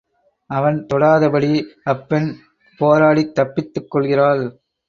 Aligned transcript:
அவன் 0.49 0.85
தொடாதபடி 0.93 1.51
அப்பெண் 1.83 2.29
போராடித் 2.79 3.35
தப்பித்துக் 3.35 3.91
கொள்கிறாள். 3.91 4.43